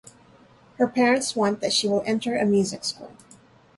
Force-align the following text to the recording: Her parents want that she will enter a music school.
Her 0.79 0.87
parents 0.87 1.35
want 1.35 1.59
that 1.61 1.73
she 1.73 1.87
will 1.87 2.01
enter 2.07 2.35
a 2.35 2.43
music 2.43 2.83
school. 2.85 3.11